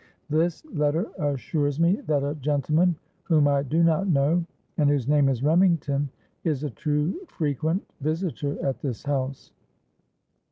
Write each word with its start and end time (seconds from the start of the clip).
This 0.31 0.65
letter 0.65 1.05
assures 1.19 1.79
me 1.79 1.97
that 2.07 2.23
a 2.23 2.33
gentleman 2.33 2.95
whom 3.25 3.47
I 3.47 3.61
do 3.61 3.83
not 3.83 4.07
know, 4.07 4.43
and 4.79 4.89
whose 4.89 5.07
name 5.07 5.29
is 5.29 5.43
Remington, 5.43 6.09
is 6.43 6.63
a 6.63 6.71
too 6.71 7.19
frequent 7.27 7.83
visitor 7.99 8.57
at 8.65 8.79
this 8.81 9.03
house. 9.03 9.51